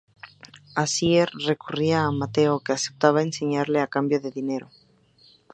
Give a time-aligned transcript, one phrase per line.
[0.83, 4.67] Asier recurrirá a Mateo, que acepta enseñarle a cambio de dinero.